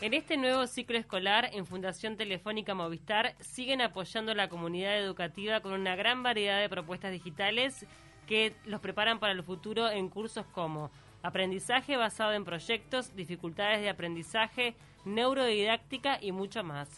En 0.00 0.14
este 0.14 0.36
nuevo 0.36 0.64
ciclo 0.68 0.96
escolar, 0.96 1.50
en 1.52 1.66
Fundación 1.66 2.16
Telefónica 2.16 2.72
Movistar, 2.72 3.34
siguen 3.40 3.80
apoyando 3.80 4.30
a 4.30 4.36
la 4.36 4.48
comunidad 4.48 4.96
educativa 4.96 5.58
con 5.58 5.72
una 5.72 5.96
gran 5.96 6.22
variedad 6.22 6.60
de 6.60 6.68
propuestas 6.68 7.10
digitales 7.10 7.84
que 8.28 8.54
los 8.64 8.80
preparan 8.80 9.18
para 9.18 9.32
el 9.32 9.42
futuro 9.42 9.90
en 9.90 10.08
cursos 10.08 10.46
como 10.52 10.92
aprendizaje 11.24 11.96
basado 11.96 12.34
en 12.34 12.44
proyectos, 12.44 13.16
dificultades 13.16 13.80
de 13.80 13.88
aprendizaje, 13.88 14.76
neurodidáctica 15.04 16.20
y 16.22 16.30
mucho 16.30 16.62
más. 16.62 16.88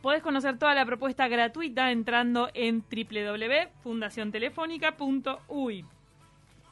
Puedes 0.00 0.22
conocer 0.22 0.56
toda 0.56 0.76
la 0.76 0.86
propuesta 0.86 1.26
gratuita 1.26 1.90
entrando 1.90 2.50
en 2.54 2.84
www.fundaciontelefónica.uy. 2.88 5.84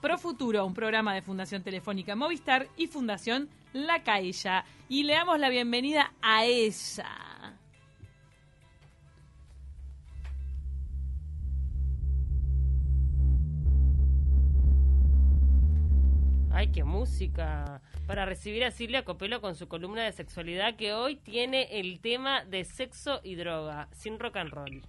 Pro 0.00 0.16
Futuro, 0.16 0.64
un 0.64 0.74
programa 0.74 1.12
de 1.12 1.22
Fundación 1.22 1.64
Telefónica 1.64 2.14
Movistar 2.14 2.68
y 2.76 2.86
Fundación 2.86 3.48
La 3.72 4.02
Caixa. 4.02 4.64
Y 4.88 5.04
le 5.04 5.14
damos 5.14 5.38
la 5.38 5.48
bienvenida 5.48 6.12
a 6.20 6.44
ella. 6.44 7.06
¡Ay, 16.52 16.70
qué 16.70 16.84
música! 16.84 17.80
Para 18.06 18.26
recibir 18.26 18.64
a 18.64 18.70
Silvia 18.70 19.04
Copelo 19.04 19.40
con 19.40 19.54
su 19.54 19.68
columna 19.68 20.02
de 20.02 20.12
sexualidad 20.12 20.74
que 20.76 20.92
hoy 20.92 21.16
tiene 21.16 21.80
el 21.80 22.00
tema 22.00 22.44
de 22.44 22.64
sexo 22.64 23.20
y 23.22 23.36
droga, 23.36 23.88
sin 23.92 24.18
rock 24.18 24.36
and 24.36 24.50
roll. 24.50 24.82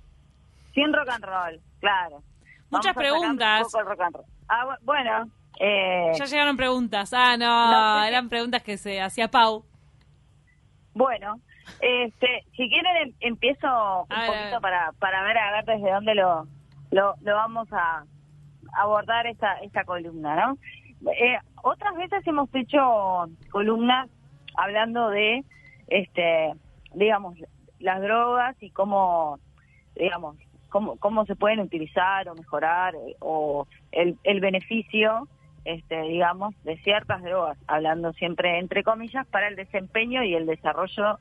Sin 0.73 0.91
rock 0.91 1.09
and 1.09 1.23
roll, 1.23 1.61
claro. 1.80 2.22
Muchas 2.70 2.94
preguntas. 2.95 3.63
poco 3.63 3.80
el 3.80 3.86
rock 3.86 4.02
and 4.02 4.16
roll. 4.16 4.25
Ah, 4.50 4.66
bu- 4.66 4.77
bueno, 4.84 5.30
eh, 5.59 6.12
Ya 6.17 6.25
llegaron 6.25 6.57
preguntas. 6.57 7.13
Ah, 7.13 7.35
no, 7.38 8.03
eran 8.03 8.30
preguntas 8.30 8.63
que 8.63 8.77
se 8.77 9.02
hacía 9.02 9.30
Pau. 9.30 9.63
bueno, 10.94 11.39
este, 11.80 12.44
si 12.55 12.69
quieren 12.69 12.95
em- 12.97 13.14
empiezo 13.19 13.67
un 14.03 14.13
A 14.16 14.25
poquito 14.28 14.52
ver. 14.52 14.61
para, 14.61 14.91
para 15.00 15.23
ver 15.23 15.38
a 15.38 15.52
ver 15.52 15.66
desde 15.66 15.91
dónde 15.91 16.16
lo, 16.16 16.47
lo, 16.91 17.16
lo 17.22 17.36
vamos 17.36 17.67
a 17.72 18.03
abordar 18.75 19.28
esta, 19.28 19.53
esta 19.59 19.83
columna, 19.83 20.36
¿no? 20.36 20.58
Eh, 21.11 21.38
otras 21.63 21.95
veces 21.95 22.25
hemos 22.28 22.50
hecho 22.56 23.25
columnas 23.52 24.09
hablando 24.56 25.09
de, 25.09 25.44
este, 25.88 26.53
digamos, 26.94 27.35
las 27.80 28.02
drogas 28.02 28.56
y 28.61 28.69
cómo, 28.72 29.39
digamos, 29.95 30.38
cómo, 30.69 30.95
cómo 30.97 31.25
se 31.25 31.35
pueden 31.35 31.59
utilizar 31.59 32.30
o 32.30 32.35
mejorar 32.35 32.95
eh, 32.95 33.16
o 33.19 33.67
el, 33.91 34.17
el 34.23 34.39
beneficio, 34.39 35.28
este, 35.66 36.02
digamos, 36.03 36.53
de 36.64 36.78
ciertas 36.78 37.22
drogas, 37.23 37.58
hablando 37.67 38.14
siempre 38.14 38.59
entre 38.59 38.83
comillas 38.83 39.25
para 39.28 39.47
el 39.47 39.56
desempeño 39.56 40.23
y 40.23 40.33
el 40.36 40.45
desarrollo 40.45 41.19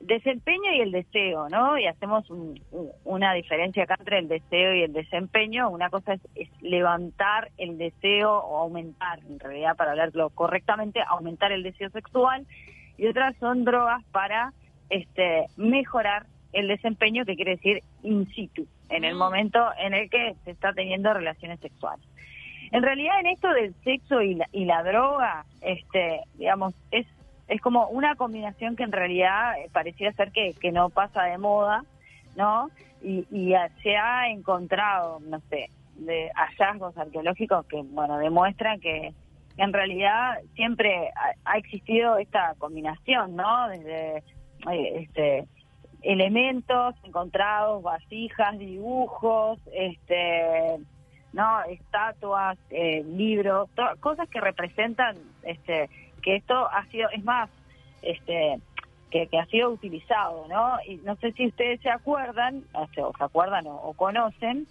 desempeño 0.00 0.72
y 0.72 0.80
el 0.80 0.92
deseo, 0.92 1.48
¿no? 1.48 1.76
Y 1.76 1.86
hacemos 1.86 2.30
un- 2.30 2.60
un- 2.70 2.90
una 3.04 3.32
diferencia 3.34 3.82
acá 3.82 3.96
entre 3.98 4.18
el 4.20 4.28
deseo 4.28 4.72
y 4.74 4.82
el 4.84 4.92
desempeño. 4.92 5.68
Una 5.70 5.90
cosa 5.90 6.12
es, 6.14 6.20
es 6.36 6.48
levantar 6.62 7.50
el 7.58 7.78
deseo 7.78 8.32
o 8.38 8.58
aumentar, 8.58 9.18
en 9.28 9.40
realidad, 9.40 9.76
para 9.76 9.90
hablarlo 9.90 10.30
correctamente, 10.30 11.00
aumentar 11.08 11.50
el 11.50 11.64
deseo 11.64 11.90
sexual. 11.90 12.46
Y 12.96 13.08
otras 13.08 13.36
son 13.38 13.64
drogas 13.64 14.04
para 14.12 14.52
este, 14.90 15.46
mejorar 15.56 16.26
el 16.52 16.68
desempeño, 16.68 17.24
que 17.26 17.36
quiere 17.36 17.56
decir 17.56 17.82
in 18.02 18.26
situ, 18.28 18.66
en 18.88 19.04
el 19.04 19.14
Mm. 19.16 19.18
momento 19.18 19.58
en 19.78 19.92
el 19.94 20.08
que 20.08 20.34
se 20.44 20.52
está 20.52 20.72
teniendo 20.72 21.12
relaciones 21.12 21.60
sexuales. 21.60 22.06
En 22.70 22.82
realidad, 22.82 23.20
en 23.20 23.26
esto 23.26 23.48
del 23.48 23.74
sexo 23.82 24.20
y 24.22 24.34
la, 24.34 24.48
y 24.52 24.64
la 24.64 24.82
droga, 24.82 25.44
este, 25.60 26.20
digamos, 26.36 26.74
es 26.90 27.06
es 27.48 27.60
como 27.62 27.88
una 27.88 28.14
combinación 28.14 28.76
que 28.76 28.84
en 28.84 28.92
realidad 28.92 29.58
eh, 29.58 29.68
pareciera 29.72 30.12
ser 30.12 30.30
que, 30.32 30.52
que 30.60 30.70
no 30.70 30.90
pasa 30.90 31.24
de 31.24 31.38
moda, 31.38 31.82
¿no? 32.36 32.70
Y, 33.02 33.24
se 33.82 33.96
ha 33.96 34.28
encontrado, 34.28 35.20
no 35.20 35.40
sé, 35.48 35.70
de 35.94 36.30
hallazgos 36.34 36.96
arqueológicos 36.98 37.64
que, 37.66 37.82
bueno, 37.82 38.18
demuestran 38.18 38.80
que 38.80 39.14
en 39.56 39.72
realidad 39.72 40.38
siempre 40.54 41.10
ha, 41.10 41.52
ha 41.52 41.58
existido 41.58 42.18
esta 42.18 42.54
combinación, 42.58 43.34
¿no? 43.34 43.68
Desde 43.68 44.18
eh, 44.70 45.06
este 45.06 45.46
elementos 46.02 46.94
encontrados, 47.04 47.82
vasijas, 47.82 48.56
dibujos, 48.58 49.58
este 49.72 50.76
no 51.32 51.62
estatuas, 51.64 52.58
eh, 52.70 53.02
libros, 53.06 53.68
cosas 54.00 54.28
que 54.28 54.40
representan 54.40 55.16
este 55.42 55.88
que 56.22 56.36
esto 56.36 56.68
ha 56.70 56.84
sido, 56.86 57.08
es 57.10 57.22
más, 57.24 57.48
este 58.02 58.58
que, 59.10 59.26
que 59.28 59.38
ha 59.38 59.46
sido 59.46 59.70
utilizado, 59.70 60.46
¿no? 60.48 60.78
Y 60.86 60.96
no 60.98 61.16
sé 61.16 61.32
si 61.32 61.46
ustedes 61.46 61.80
se 61.80 61.90
acuerdan, 61.90 62.62
o 62.74 62.86
se, 62.88 63.02
o 63.02 63.12
se 63.16 63.24
acuerdan 63.24 63.66
o, 63.66 63.74
o 63.76 63.92
conocen, 63.94 64.66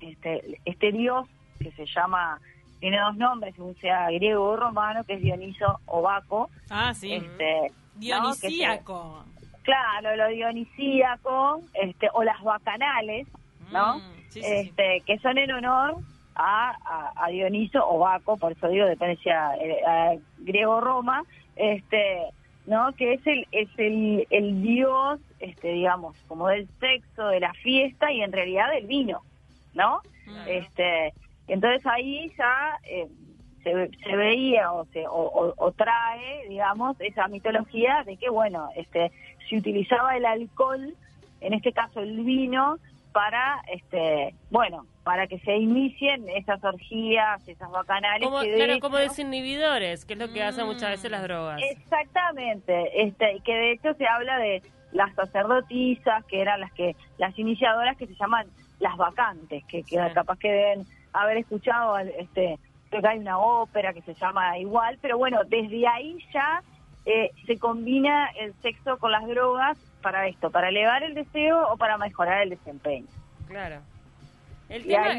este, 0.00 0.58
este 0.64 0.92
dios 0.92 1.26
que 1.58 1.70
se 1.72 1.86
llama, 1.86 2.38
tiene 2.80 2.98
dos 2.98 3.16
nombres, 3.16 3.54
según 3.54 3.74
sea 3.76 4.10
griego 4.10 4.42
o 4.44 4.56
romano, 4.56 5.04
que 5.04 5.14
es 5.14 5.22
Dioniso 5.22 5.78
o 5.86 6.02
Baco. 6.02 6.50
Ah, 6.68 6.92
sí. 6.92 7.14
Este. 7.14 7.70
Dionisíaco. 7.94 9.24
Se- 9.24 9.62
claro, 9.62 10.16
lo 10.16 10.26
dionisíaco, 10.28 11.60
este, 11.74 12.08
o 12.12 12.24
las 12.24 12.42
bacanales, 12.42 13.28
¿no? 13.70 13.98
Mm, 13.98 14.02
sí, 14.32 14.40
sí, 14.40 14.44
sí. 14.44 14.68
este, 14.68 15.02
que 15.06 15.18
son 15.18 15.38
en 15.38 15.50
honor 15.52 15.96
a, 16.34 16.70
a, 16.84 17.12
a 17.26 17.28
Dioniso 17.28 17.86
o 17.88 17.98
Baco, 17.98 18.36
por 18.38 18.52
eso 18.52 18.68
digo, 18.68 18.86
depende 18.86 19.16
si 19.22 19.28
a, 19.30 19.50
a 19.86 20.14
griego 20.38 20.80
Roma, 20.80 21.22
este, 21.56 22.30
¿no? 22.64 22.92
Que 22.94 23.14
es 23.14 23.26
el, 23.26 23.46
es 23.50 23.68
el, 23.76 24.26
el 24.30 24.62
dios, 24.62 25.20
este, 25.38 25.68
digamos, 25.72 26.16
como 26.28 26.48
del 26.48 26.68
sexo, 26.80 27.28
de 27.28 27.40
la 27.40 27.52
fiesta 27.54 28.10
y 28.12 28.22
en 28.22 28.32
realidad 28.32 28.70
del 28.72 28.86
vino, 28.86 29.22
¿no? 29.74 30.00
Este, 30.46 31.12
entonces 31.48 31.84
ahí 31.86 32.32
ya 32.38 32.78
eh, 32.84 33.08
se, 33.62 33.90
se 34.02 34.16
veía 34.16 34.72
o, 34.72 34.86
se, 34.86 35.06
o, 35.06 35.12
o- 35.12 35.54
o 35.56 35.72
trae, 35.72 36.48
digamos, 36.48 36.96
esa 37.00 37.28
mitología 37.28 38.02
de 38.04 38.16
que, 38.16 38.30
bueno, 38.30 38.70
este, 38.76 39.12
se 39.48 39.56
utilizaba 39.56 40.16
el 40.16 40.24
alcohol, 40.24 40.94
en 41.40 41.52
este 41.54 41.72
caso 41.72 42.00
el 42.00 42.22
vino, 42.24 42.78
para, 43.12 43.62
este, 43.72 44.34
bueno, 44.50 44.86
para 45.04 45.26
que 45.26 45.38
se 45.40 45.56
inicien 45.56 46.28
esas 46.30 46.62
orgías, 46.64 47.46
esas 47.48 47.70
bacanales. 47.70 48.26
Como, 48.26 48.40
que 48.40 48.50
de 48.50 48.56
claro, 48.56 48.72
hecho- 48.74 48.80
como 48.80 48.96
desinhibidores, 48.98 50.04
que 50.04 50.14
es 50.14 50.18
lo 50.18 50.32
que 50.32 50.42
hacen 50.42 50.66
muchas 50.66 50.90
veces 50.90 51.10
las 51.10 51.22
drogas. 51.22 51.60
Exactamente, 51.70 53.02
este, 53.02 53.34
y 53.36 53.40
que 53.40 53.54
de 53.54 53.72
hecho 53.72 53.94
se 53.94 54.06
habla 54.06 54.38
de 54.38 54.62
las 54.92 55.14
sacerdotisas, 55.14 56.24
que 56.26 56.40
eran 56.40 56.60
las 56.60 56.72
que 56.72 56.96
las 57.18 57.38
iniciadoras 57.38 57.96
que 57.96 58.06
se 58.06 58.14
llaman 58.14 58.46
las 58.80 58.96
vacantes, 58.96 59.64
que, 59.66 59.82
que 59.82 59.96
Sí. 59.96 60.14
capaz 60.14 60.38
que 60.38 60.50
deben 60.50 60.86
haber 61.12 61.38
escuchado, 61.38 61.98
este, 61.98 62.58
creo 62.90 63.02
que 63.02 63.08
hay 63.08 63.18
una 63.18 63.38
ópera 63.38 63.92
que 63.92 64.02
se 64.02 64.14
llama 64.14 64.58
igual, 64.58 64.98
pero 65.00 65.16
bueno, 65.18 65.40
desde 65.46 65.86
ahí 65.86 66.18
ya 66.32 66.62
eh, 67.06 67.30
se 67.46 67.58
combina 67.58 68.28
el 68.38 68.54
sexo 68.62 68.96
con 68.98 69.10
las 69.12 69.26
drogas 69.26 69.76
para 70.02 70.26
esto, 70.28 70.50
para 70.50 70.68
elevar 70.68 71.02
el 71.02 71.14
deseo 71.14 71.66
o 71.72 71.76
para 71.78 71.96
mejorar 71.96 72.42
el 72.42 72.50
desempeño. 72.50 73.06
Claro. 73.48 73.80
El 74.68 74.86
tema, 74.86 75.14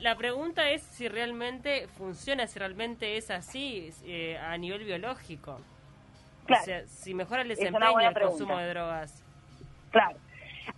la, 0.00 0.14
pregunta 0.16 0.68
es 0.70 0.82
si 0.82 1.08
realmente 1.08 1.88
funciona, 1.96 2.46
si 2.46 2.58
realmente 2.58 3.16
es 3.16 3.30
así 3.30 3.90
eh, 4.04 4.38
a 4.38 4.56
nivel 4.58 4.84
biológico. 4.84 5.58
Claro. 6.44 6.62
O 6.62 6.64
sea, 6.66 6.86
si 6.86 7.14
mejora 7.14 7.42
el 7.42 7.48
desempeño 7.48 7.98
el 8.00 8.14
consumo 8.14 8.58
de 8.58 8.68
drogas. 8.68 9.22
Claro. 9.90 10.18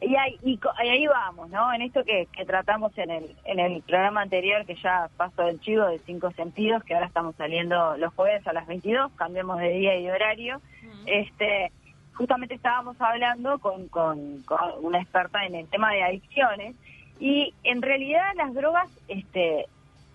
Y 0.01 0.15
ahí, 0.15 0.39
y 0.43 0.59
co- 0.59 0.73
y 0.85 0.89
ahí 0.89 1.07
vamos, 1.07 1.49
¿no? 1.51 1.73
En 1.73 1.83
esto 1.83 2.05
que, 2.05 2.29
que 2.37 2.45
tratamos 2.45 2.97
en 2.99 3.11
el, 3.11 3.37
en 3.45 3.59
el 3.59 3.83
programa 3.83 4.23
anterior, 4.23 4.65
que 4.67 4.77
ya 4.77 5.09
pasó 5.17 5.49
el 5.49 5.61
chivo 5.61 5.87
de 5.87 5.99
cinco 6.01 6.31
sentidos, 6.33 6.85
que 6.85 6.95
ahora 6.95 7.07
estamos 7.07 7.35
saliendo 7.37 7.97
los 7.97 8.13
jueves 8.15 8.47
a 8.47 8.53
las 8.53 8.67
22, 8.67 9.13
cambiamos 9.17 9.59
de 9.59 9.71
día 9.71 9.97
y 9.97 10.05
de 10.05 10.13
horario. 10.13 10.61
Este, 11.06 11.73
justamente 12.17 12.55
estábamos 12.55 13.01
hablando 13.01 13.59
con, 13.59 13.89
con, 13.89 14.43
una 14.81 15.01
experta 15.01 15.45
en 15.45 15.55
el 15.55 15.69
tema 15.69 15.93
de 15.93 16.03
adicciones 16.03 16.75
y 17.21 17.55
en 17.63 17.83
realidad 17.83 18.33
las 18.37 18.55
drogas, 18.55 18.91
este, 19.09 19.67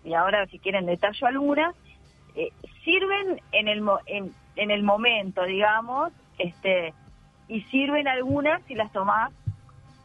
y 0.03 0.13
ahora 0.13 0.45
si 0.47 0.59
quieren 0.59 0.85
detallo 0.85 1.27
algunas, 1.27 1.75
eh, 2.35 2.51
sirven 2.83 3.41
en 3.51 3.67
el, 3.67 3.83
en, 4.07 4.33
en 4.55 4.71
el 4.71 4.83
momento, 4.83 5.43
digamos, 5.43 6.11
este, 6.37 6.93
y 7.47 7.61
sirven 7.63 8.07
algunas 8.07 8.61
si 8.63 8.75
las 8.75 8.91
tomás 8.91 9.31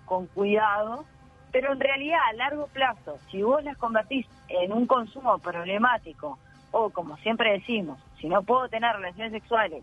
con 0.05 0.27
cuidado, 0.27 1.05
pero 1.51 1.73
en 1.73 1.81
realidad 1.81 2.19
a 2.29 2.35
largo 2.35 2.67
plazo, 2.69 3.19
si 3.31 3.43
vos 3.43 3.63
las 3.65 3.77
convertís 3.79 4.27
en 4.49 4.73
un 4.73 4.87
consumo 4.87 5.39
problemático, 5.39 6.39
o 6.73 6.91
como 6.91 7.17
siempre 7.19 7.53
decimos, 7.53 7.99
si 8.21 8.29
no 8.29 8.43
puedo 8.43 8.69
tener 8.69 8.95
relaciones 8.97 9.33
sexuales 9.33 9.83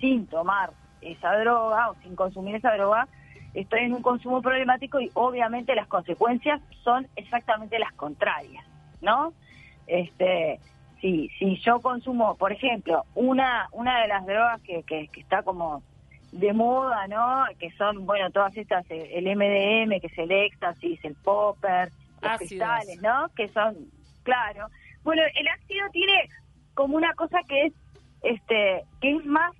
sin 0.00 0.26
tomar 0.26 0.70
esa 1.02 1.36
droga 1.38 1.90
o 1.90 1.94
sin 2.02 2.16
consumir 2.16 2.56
esa 2.56 2.72
droga, 2.74 3.08
estoy 3.54 3.80
en 3.80 3.92
un 3.92 4.02
consumo 4.02 4.40
problemático 4.40 5.00
y 5.00 5.10
obviamente 5.14 5.74
las 5.74 5.86
consecuencias 5.88 6.60
son 6.82 7.06
exactamente 7.16 7.78
las 7.78 7.92
contrarias, 7.92 8.64
¿no? 9.00 9.32
Este, 9.86 10.58
si, 11.00 11.28
si 11.38 11.56
yo 11.58 11.80
consumo, 11.80 12.36
por 12.36 12.52
ejemplo, 12.52 13.04
una, 13.14 13.68
una 13.72 14.00
de 14.00 14.08
las 14.08 14.24
drogas 14.24 14.60
que, 14.62 14.82
que, 14.84 15.08
que 15.08 15.20
está 15.20 15.42
como 15.42 15.82
de 16.32 16.52
moda, 16.54 17.06
¿no? 17.08 17.44
Que 17.58 17.70
son, 17.72 18.06
bueno, 18.06 18.30
todas 18.30 18.56
estas, 18.56 18.90
eh, 18.90 19.10
el 19.14 19.24
MDM, 19.36 20.00
que 20.00 20.06
es 20.06 20.18
el 20.18 20.32
éxtasis, 20.32 21.04
el 21.04 21.14
popper, 21.14 21.90
los 22.22 22.38
cristales, 22.38 23.00
¿no? 23.02 23.28
Que 23.36 23.48
son, 23.48 23.76
claro. 24.22 24.68
Bueno, 25.04 25.22
el 25.34 25.48
ácido 25.48 25.88
tiene 25.92 26.28
como 26.74 26.96
una 26.96 27.12
cosa 27.14 27.40
que 27.46 27.66
es, 27.66 27.72
este, 28.22 28.84
que 29.00 29.16
es 29.16 29.26
más 29.26 29.52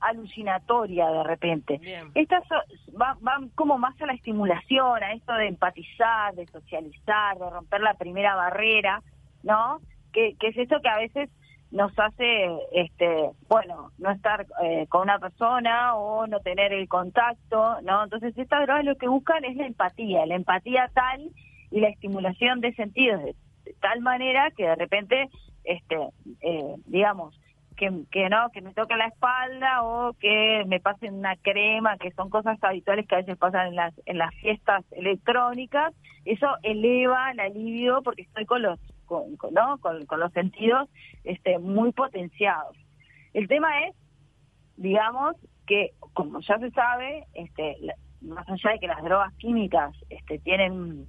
alucinatoria 0.00 1.08
de 1.10 1.22
repente. 1.24 1.78
Bien. 1.78 2.10
Estas 2.14 2.42
so- 2.48 2.92
va- 3.00 3.16
van 3.20 3.48
como 3.50 3.78
más 3.78 4.00
a 4.00 4.06
la 4.06 4.14
estimulación, 4.14 5.02
a 5.02 5.12
esto 5.12 5.32
de 5.34 5.48
empatizar, 5.48 6.34
de 6.34 6.46
socializar, 6.46 7.38
de 7.38 7.50
romper 7.50 7.80
la 7.80 7.94
primera 7.94 8.34
barrera, 8.34 9.02
¿no? 9.42 9.80
Que, 10.12 10.34
que 10.38 10.48
es 10.48 10.56
esto 10.58 10.80
que 10.82 10.88
a 10.88 10.96
veces 10.98 11.30
nos 11.70 11.96
hace, 11.98 12.48
este, 12.72 13.30
bueno, 13.48 13.92
no 13.98 14.10
estar 14.10 14.44
eh, 14.62 14.86
con 14.88 15.02
una 15.02 15.20
persona 15.20 15.94
o 15.94 16.26
no 16.26 16.40
tener 16.40 16.72
el 16.72 16.88
contacto, 16.88 17.80
¿no? 17.82 18.02
Entonces 18.04 18.36
estas 18.36 18.66
drogas 18.66 18.84
lo 18.84 18.96
que 18.96 19.06
buscan 19.06 19.44
es 19.44 19.56
la 19.56 19.66
empatía, 19.66 20.26
la 20.26 20.34
empatía 20.34 20.90
tal 20.92 21.30
y 21.70 21.80
la 21.80 21.88
estimulación 21.88 22.60
de 22.60 22.74
sentidos 22.74 23.22
de, 23.22 23.34
de 23.64 23.74
tal 23.80 24.00
manera 24.00 24.50
que 24.50 24.64
de 24.64 24.74
repente, 24.74 25.28
este, 25.62 25.96
eh, 26.40 26.74
digamos, 26.86 27.40
que, 28.10 28.28
no, 28.28 28.50
que 28.50 28.60
me 28.60 28.74
toque 28.74 28.94
la 28.96 29.06
espalda 29.06 29.82
o 29.82 30.12
que 30.14 30.64
me 30.66 30.80
pasen 30.80 31.14
una 31.14 31.34
crema, 31.36 31.96
que 31.96 32.10
son 32.12 32.28
cosas 32.28 32.62
habituales 32.62 33.06
que 33.06 33.14
a 33.14 33.18
veces 33.18 33.38
pasan 33.38 33.68
en 33.68 33.76
las, 33.76 33.94
en 34.04 34.18
las 34.18 34.34
fiestas 34.36 34.84
electrónicas, 34.92 35.94
eso 36.26 36.46
eleva 36.62 37.32
la 37.34 37.48
libido 37.48 38.02
porque 38.02 38.22
estoy 38.22 38.44
con 38.44 38.60
los, 38.62 38.78
con, 39.06 39.36
con- 39.36 39.54
¿no? 39.54 39.78
con, 39.78 40.04
con 40.04 40.20
los 40.20 40.32
sentidos 40.32 40.88
este, 41.24 41.58
muy 41.58 41.92
potenciados. 41.92 42.76
El 43.32 43.48
tema 43.48 43.86
es, 43.86 43.96
digamos, 44.76 45.34
que 45.66 45.90
como 46.12 46.40
ya 46.40 46.58
se 46.58 46.70
sabe, 46.72 47.24
este, 47.34 47.76
más 48.20 48.46
allá 48.48 48.72
de 48.72 48.78
que 48.78 48.86
las 48.88 49.02
drogas 49.02 49.32
químicas 49.36 49.96
este, 50.10 50.38
tienen 50.40 51.06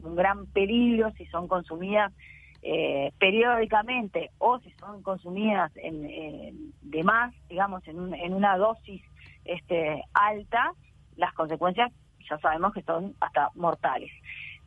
un 0.00 0.16
gran 0.16 0.46
peligro 0.46 1.12
si 1.12 1.26
son 1.26 1.46
consumidas 1.46 2.12
eh, 2.62 3.10
periódicamente 3.18 4.30
o 4.38 4.58
si 4.60 4.70
son 4.72 5.02
consumidas 5.02 5.70
en, 5.76 6.04
en- 6.04 6.72
de 6.80 7.02
más, 7.02 7.34
digamos, 7.48 7.86
en, 7.88 7.98
un- 7.98 8.14
en 8.14 8.32
una 8.34 8.56
dosis 8.56 9.02
este, 9.44 10.04
alta, 10.14 10.72
las 11.16 11.32
consecuencias 11.34 11.90
ya 12.28 12.38
sabemos 12.38 12.72
que 12.72 12.82
son 12.82 13.14
hasta 13.20 13.50
mortales. 13.54 14.10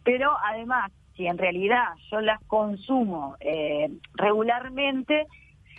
Pero 0.04 0.36
además, 0.44 0.92
si 1.16 1.26
en 1.26 1.38
realidad 1.38 1.86
yo 2.12 2.20
las 2.20 2.40
consumo 2.48 3.38
eh, 3.40 3.90
regularmente, 4.14 5.26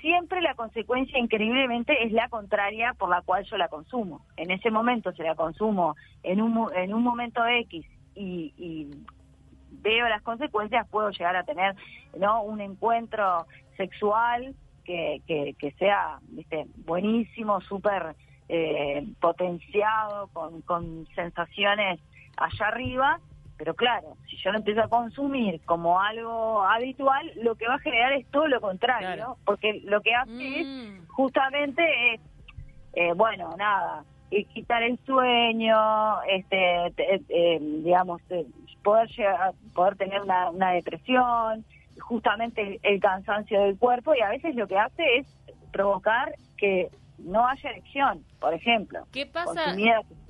siempre 0.00 0.40
la 0.40 0.54
consecuencia 0.54 1.18
increíblemente 1.18 2.04
es 2.04 2.12
la 2.12 2.28
contraria 2.28 2.94
por 2.94 3.10
la 3.10 3.22
cual 3.22 3.44
yo 3.44 3.56
la 3.58 3.68
consumo. 3.68 4.24
En 4.36 4.50
ese 4.50 4.70
momento, 4.70 5.12
si 5.12 5.22
la 5.22 5.34
consumo 5.34 5.94
en 6.22 6.40
un, 6.40 6.70
en 6.74 6.94
un 6.94 7.02
momento 7.02 7.44
X 7.46 7.84
y, 8.14 8.52
y 8.56 8.88
veo 9.86 10.08
las 10.08 10.22
consecuencias, 10.22 10.88
puedo 10.88 11.10
llegar 11.10 11.36
a 11.36 11.44
tener 11.44 11.74
no 12.18 12.42
un 12.42 12.60
encuentro 12.60 13.46
sexual 13.76 14.54
que, 14.84 15.20
que, 15.26 15.54
que 15.58 15.70
sea 15.72 16.18
viste 16.28 16.66
buenísimo, 16.84 17.60
súper 17.60 18.16
eh, 18.48 19.04
potenciado, 19.20 20.28
con, 20.32 20.62
con 20.62 21.06
sensaciones 21.14 22.00
allá 22.36 22.68
arriba, 22.68 23.18
pero 23.56 23.74
claro, 23.74 24.16
si 24.28 24.36
yo 24.36 24.52
lo 24.52 24.58
empiezo 24.58 24.82
a 24.82 24.88
consumir 24.88 25.60
como 25.64 26.00
algo 26.00 26.62
habitual, 26.62 27.30
lo 27.42 27.54
que 27.54 27.66
va 27.68 27.74
a 27.76 27.78
generar 27.80 28.12
es 28.12 28.26
todo 28.30 28.46
lo 28.48 28.60
contrario, 28.60 29.08
Claro. 29.08 29.22
¿no? 29.30 29.36
porque 29.44 29.80
lo 29.84 30.00
que 30.00 30.14
hace 30.14 30.60
es 30.60 30.66
Mm. 30.66 31.06
justamente 31.08 31.82
es, 32.14 32.20
eh, 32.94 33.12
bueno, 33.14 33.54
nada, 33.56 34.04
quitar 34.52 34.82
el 34.82 34.98
sueño, 35.06 36.22
este, 36.24 36.92
te- 36.96 37.22
eh, 37.28 37.58
digamos, 37.60 38.20
eh, 38.30 38.44
poder 38.86 39.08
llegar, 39.10 39.52
poder 39.74 39.96
tener 39.96 40.20
una, 40.22 40.48
una 40.50 40.70
depresión, 40.70 41.64
justamente 41.98 42.60
el, 42.62 42.80
el 42.84 43.00
cansancio 43.00 43.60
del 43.64 43.76
cuerpo 43.76 44.14
y 44.14 44.20
a 44.20 44.28
veces 44.28 44.54
lo 44.54 44.68
que 44.68 44.78
hace 44.78 45.02
es 45.18 45.26
provocar 45.72 46.32
que 46.56 46.88
no 47.18 47.46
haya 47.48 47.70
erección, 47.70 48.24
por 48.38 48.54
ejemplo. 48.54 49.06
¿Qué 49.12 49.26
pasa? 49.26 49.74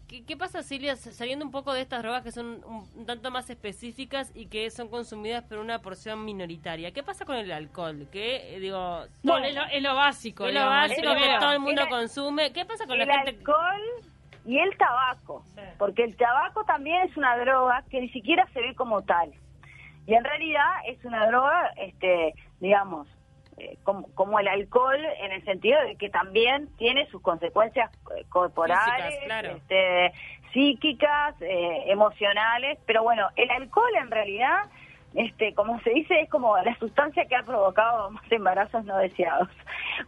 ¿Qué, 0.09 0.25
qué 0.25 0.37
pasa, 0.37 0.63
Silvia, 0.63 0.95
saliendo 0.95 1.45
un 1.45 1.51
poco 1.51 1.75
de 1.75 1.81
estas 1.81 2.01
drogas 2.01 2.23
que 2.23 2.31
son 2.31 2.63
un, 2.65 2.85
un 2.95 3.07
tanto 3.07 3.33
más 3.33 3.51
específicas 3.51 4.31
y 4.37 4.47
que 4.47 4.71
son 4.71 4.89
consumidas 4.89 5.43
por 5.43 5.59
una 5.59 5.81
porción 5.81 6.25
minoritaria? 6.25 6.93
¿Qué 6.93 7.03
pasa 7.03 7.25
con 7.25 7.35
el 7.37 7.51
alcohol? 7.51 8.07
Que, 8.13 8.55
eh, 8.55 8.61
digo, 8.61 8.79
todo- 9.25 9.39
es, 9.39 9.55
lo, 9.55 9.65
es 9.65 9.83
lo 9.83 9.95
básico. 9.97 10.47
es 10.47 10.55
lo 10.55 10.61
digamos, 10.61 10.89
básico 10.89 11.09
lo 11.09 11.15
que 11.17 11.39
todo 11.41 11.53
el 11.53 11.59
mundo 11.59 11.83
El- 11.83 11.89
consume. 11.89 12.53
¿Qué 12.53 12.65
pasa 12.65 12.87
con 12.87 13.01
el 13.01 13.09
la 13.09 13.15
gente? 13.15 13.31
alcohol 13.41 13.83
y 14.47 14.59
el 14.59 14.77
tabaco, 14.77 15.45
porque 15.77 16.05
el 16.05 16.17
tabaco 16.17 16.65
también 16.65 17.03
es 17.09 17.17
una 17.17 17.37
droga 17.37 17.83
que 17.91 18.01
ni 18.01 18.09
siquiera 18.11 18.47
se 18.53 18.61
ve 18.61 18.75
como 18.75 19.03
tal. 19.03 19.33
Y 20.07 20.15
en 20.15 20.23
realidad 20.23 20.71
es 20.87 21.05
una 21.05 21.27
droga, 21.27 21.73
este, 21.77 22.35
digamos, 22.61 23.09
eh, 23.59 23.77
como, 23.83 24.07
como 24.15 24.39
el 24.39 24.47
alcohol 24.47 25.01
en 25.21 25.33
el 25.33 25.45
sentido 25.45 25.81
de 25.83 25.97
que 25.97 26.11
también 26.11 26.69
tiene 26.77 27.07
sus 27.07 27.21
consecuencias 27.23 27.91
eh, 28.17 28.25
corporales, 28.29 29.07
Físicas, 29.07 29.25
claro. 29.25 29.57
este, 29.57 30.13
psíquicas, 30.53 31.43
eh, 31.43 31.85
emocionales, 31.87 32.79
pero 32.87 33.03
bueno, 33.03 33.29
el 33.35 33.51
alcohol 33.51 33.91
en 34.01 34.11
realidad, 34.11 34.71
este, 35.17 35.55
como 35.55 35.81
se 35.81 35.91
dice, 35.91 36.21
es 36.21 36.31
como 36.31 36.57
la 36.59 36.79
sustancia 36.79 37.27
que 37.27 37.37
ha 37.37 37.43
provocado 37.43 38.11
más 38.11 38.31
embarazos 38.31 38.85
no 38.85 38.97
deseados, 38.99 39.49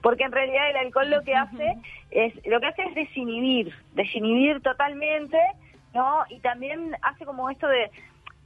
porque 0.03 0.25
en 0.25 0.33
realidad 0.33 0.71
el 0.71 0.77
alcohol 0.77 1.11
lo 1.11 1.23
que 1.23 1.35
hace 1.35 1.77
es, 2.11 2.35
lo 2.47 2.61
que 2.61 2.67
hace 2.67 2.83
es 2.83 2.95
desinhibir, 2.95 3.75
desinhibir 3.95 4.61
totalmente, 4.63 5.39
¿no? 5.95 6.25
Y 6.29 6.41
también 6.41 6.97
hace 7.03 7.25
como 7.25 7.51
esto 7.51 7.67
de 7.67 7.91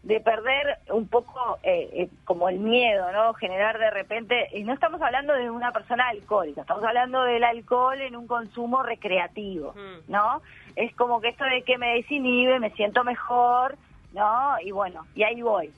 de 0.02 0.18
perder 0.18 0.78
un 0.90 1.06
poco 1.06 1.58
eh, 1.62 1.88
eh, 1.92 2.08
como 2.24 2.48
el 2.48 2.58
miedo, 2.58 3.12
¿no? 3.12 3.34
Generar 3.34 3.78
de 3.78 3.90
repente, 3.90 4.48
y 4.52 4.64
no 4.64 4.72
estamos 4.72 5.00
hablando 5.00 5.32
de 5.32 5.48
una 5.48 5.70
persona 5.70 6.08
alcohólica, 6.08 6.62
estamos 6.62 6.82
hablando 6.82 7.22
del 7.22 7.44
alcohol 7.44 8.00
en 8.00 8.16
un 8.16 8.26
consumo 8.26 8.82
recreativo. 8.82 9.74
¿no? 10.08 10.42
Es 10.74 10.94
como 10.96 11.20
que 11.20 11.28
esto 11.28 11.44
de 11.44 11.62
que 11.62 11.78
me 11.78 11.94
desinhibe, 11.94 12.58
me 12.58 12.70
siento 12.70 13.04
mejor, 13.04 13.76
¿no? 14.12 14.56
Y 14.64 14.72
bueno, 14.72 15.06
y 15.14 15.22
ahí 15.22 15.40
voy. 15.40 15.70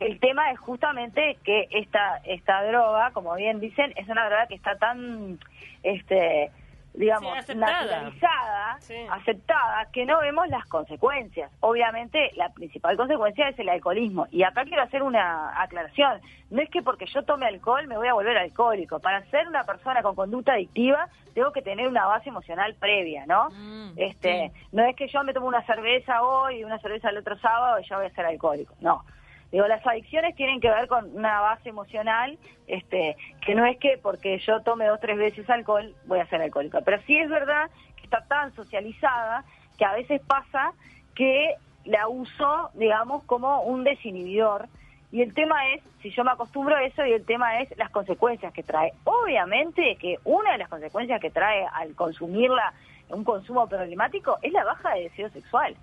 El 0.00 0.20
tema 0.20 0.50
es 0.50 0.58
justamente 0.58 1.38
que 1.44 1.68
esta 1.70 2.18
esta 2.24 2.62
droga, 2.64 3.10
como 3.12 3.34
bien 3.34 3.60
dicen, 3.60 3.92
es 3.96 4.08
una 4.08 4.26
droga 4.26 4.46
que 4.46 4.54
está 4.54 4.76
tan, 4.76 5.38
este, 5.82 6.50
digamos, 6.92 7.32
Sí, 7.32 7.38
aceptada. 7.38 7.82
naturalizada, 7.82 8.76
Sí. 8.80 8.94
aceptada, 9.10 9.86
que 9.92 10.04
no 10.04 10.18
vemos 10.20 10.48
las 10.48 10.64
consecuencias. 10.66 11.50
Obviamente, 11.60 12.30
la 12.36 12.50
principal 12.50 12.96
consecuencia 12.96 13.48
es 13.48 13.58
el 13.58 13.68
alcoholismo. 13.68 14.26
Y 14.30 14.42
acá 14.42 14.64
quiero 14.64 14.82
hacer 14.82 15.02
una 15.02 15.60
aclaración. 15.62 16.20
No 16.50 16.60
es 16.62 16.68
que 16.70 16.82
porque 16.82 17.06
yo 17.06 17.22
tome 17.24 17.46
alcohol 17.46 17.86
me 17.86 17.96
voy 17.96 18.08
a 18.08 18.14
volver 18.14 18.36
alcohólico. 18.38 18.98
Para 19.00 19.22
ser 19.30 19.48
una 19.48 19.64
persona 19.64 20.02
con 20.02 20.14
conducta 20.14 20.52
adictiva, 20.54 21.08
tengo 21.34 21.52
que 21.52 21.62
tener 21.62 21.88
una 21.88 22.06
base 22.06 22.28
emocional 22.28 22.74
previa, 22.74 23.24
¿no? 23.26 23.48
Mm, 23.50 23.92
Este, 23.96 24.50
sí. 24.54 24.66
no 24.72 24.84
es 24.84 24.94
que 24.96 25.08
yo 25.08 25.22
me 25.24 25.32
tomo 25.34 25.48
una 25.48 25.62
cerveza 25.66 26.22
hoy 26.22 26.60
y 26.60 26.64
una 26.64 26.78
cerveza 26.80 27.08
el 27.10 27.18
otro 27.18 27.36
sábado 27.38 27.78
y 27.80 27.88
ya 27.88 27.96
voy 27.96 28.06
a 28.06 28.10
ser 28.10 28.26
alcohólico. 28.26 28.74
No. 28.80 29.04
Digo, 29.52 29.66
las 29.66 29.86
adicciones 29.86 30.34
tienen 30.34 30.60
que 30.60 30.68
ver 30.68 30.88
con 30.88 31.16
una 31.16 31.40
base 31.40 31.68
emocional, 31.68 32.38
este, 32.66 33.16
que 33.44 33.54
no 33.54 33.64
es 33.64 33.78
que 33.78 33.98
porque 34.02 34.38
yo 34.38 34.60
tome 34.62 34.86
dos 34.86 35.00
tres 35.00 35.16
veces 35.16 35.48
alcohol 35.48 35.94
voy 36.06 36.18
a 36.18 36.26
ser 36.26 36.42
alcohólico. 36.42 36.80
Pero 36.84 37.00
sí 37.06 37.16
es 37.16 37.28
verdad 37.28 37.70
que 37.96 38.04
está 38.04 38.22
tan 38.22 38.54
socializada 38.54 39.44
que 39.78 39.84
a 39.84 39.92
veces 39.92 40.20
pasa 40.26 40.72
que 41.14 41.54
la 41.84 42.08
uso, 42.08 42.70
digamos, 42.74 43.22
como 43.24 43.62
un 43.62 43.84
desinhibidor. 43.84 44.66
Y 45.12 45.22
el 45.22 45.32
tema 45.32 45.68
es, 45.68 45.82
si 46.02 46.10
yo 46.10 46.24
me 46.24 46.32
acostumbro 46.32 46.74
a 46.74 46.82
eso, 46.82 47.06
y 47.06 47.12
el 47.12 47.24
tema 47.24 47.60
es 47.60 47.76
las 47.78 47.90
consecuencias 47.90 48.52
que 48.52 48.64
trae. 48.64 48.92
Obviamente 49.04 49.96
que 49.96 50.18
una 50.24 50.52
de 50.52 50.58
las 50.58 50.68
consecuencias 50.68 51.20
que 51.20 51.30
trae 51.30 51.64
al 51.72 51.94
consumirla, 51.94 52.74
un 53.10 53.22
consumo 53.22 53.68
problemático, 53.68 54.38
es 54.42 54.52
la 54.52 54.64
baja 54.64 54.94
de 54.94 55.04
deseo 55.04 55.30
sexual 55.30 55.76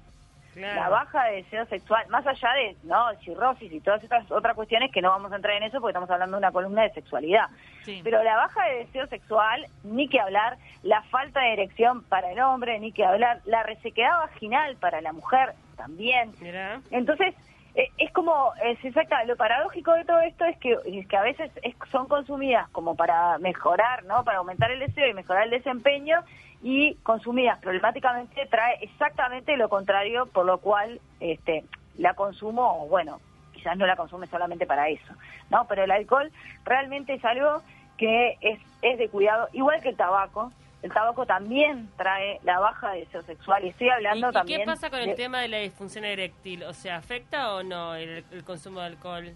Claro. 0.53 0.79
la 0.81 0.89
baja 0.89 1.23
de 1.25 1.35
deseo 1.37 1.65
sexual, 1.65 2.05
más 2.09 2.25
allá 2.27 2.49
de 2.53 2.75
no 2.83 3.11
cirrosis 3.23 3.71
y 3.71 3.79
todas 3.79 4.03
estas 4.03 4.29
otras 4.31 4.55
cuestiones 4.55 4.91
que 4.91 5.01
no 5.01 5.09
vamos 5.09 5.31
a 5.31 5.35
entrar 5.37 5.55
en 5.55 5.63
eso 5.63 5.79
porque 5.79 5.91
estamos 5.91 6.09
hablando 6.11 6.37
de 6.37 6.39
una 6.39 6.51
columna 6.51 6.83
de 6.83 6.91
sexualidad. 6.91 7.47
Sí. 7.83 8.01
Pero 8.03 8.21
la 8.23 8.35
baja 8.35 8.63
de 8.65 8.75
deseo 8.85 9.07
sexual, 9.07 9.65
ni 9.83 10.07
que 10.07 10.19
hablar, 10.19 10.57
la 10.83 11.01
falta 11.03 11.41
de 11.41 11.53
erección 11.53 12.03
para 12.03 12.31
el 12.31 12.39
hombre, 12.39 12.79
ni 12.79 12.91
que 12.91 13.05
hablar, 13.05 13.39
la 13.45 13.63
resequedad 13.63 14.17
vaginal 14.19 14.75
para 14.77 15.01
la 15.01 15.11
mujer 15.13 15.53
también. 15.75 16.31
Mira. 16.39 16.79
Entonces, 16.91 17.33
eh, 17.75 17.87
es 17.97 18.11
como, 18.11 18.53
es 18.63 18.77
exacta, 18.85 19.23
lo 19.25 19.35
paradójico 19.35 19.93
de 19.93 20.05
todo 20.05 20.19
esto 20.21 20.45
es 20.45 20.55
que, 20.59 20.77
es 20.85 21.07
que 21.07 21.17
a 21.17 21.23
veces 21.23 21.49
es- 21.63 21.75
son 21.91 22.07
consumidas 22.07 22.69
como 22.69 22.95
para 22.95 23.39
mejorar, 23.39 24.03
¿no? 24.05 24.23
Para 24.23 24.37
aumentar 24.37 24.69
el 24.69 24.79
deseo 24.79 25.07
y 25.07 25.13
mejorar 25.15 25.45
el 25.45 25.49
desempeño 25.49 26.19
y 26.63 26.95
consumidas 27.03 27.59
problemáticamente 27.59 28.45
trae 28.47 28.77
exactamente 28.81 29.57
lo 29.57 29.67
contrario, 29.67 30.25
por 30.27 30.45
lo 30.45 30.59
cual 30.59 31.01
este, 31.19 31.65
la 31.97 32.13
consumo, 32.13 32.87
bueno, 32.87 33.19
quizás 33.51 33.77
no 33.77 33.85
la 33.85 33.97
consume 33.97 34.27
solamente 34.27 34.65
para 34.65 34.87
eso, 34.87 35.13
¿no? 35.49 35.67
Pero 35.67 35.83
el 35.83 35.91
alcohol 35.91 36.31
realmente 36.63 37.15
es 37.15 37.25
algo 37.25 37.61
que 37.97 38.37
es, 38.39 38.59
es 38.81 38.97
de 38.97 39.09
cuidado, 39.09 39.49
igual 39.51 39.81
que 39.81 39.89
el 39.89 39.97
tabaco, 39.97 40.53
el 40.81 40.91
tabaco 40.91 41.25
también 41.25 41.89
trae 41.97 42.39
la 42.43 42.59
baja 42.59 42.91
de 42.91 43.01
deseo 43.01 43.21
sexual 43.23 43.65
y 43.65 43.69
estoy 43.69 43.89
hablando 43.89 44.27
¿Y, 44.27 44.29
y 44.29 44.33
también 44.33 44.59
qué 44.61 44.65
pasa 44.65 44.89
con 44.89 44.99
el 44.99 45.15
tema 45.15 45.41
de 45.41 45.49
la 45.49 45.57
disfunción 45.57 46.05
eréctil? 46.05 46.63
O 46.63 46.73
sea, 46.73 46.95
¿afecta 46.95 47.55
o 47.55 47.63
no 47.63 47.95
el, 47.95 48.23
el 48.31 48.43
consumo 48.45 48.79
de 48.79 48.85
alcohol? 48.85 49.33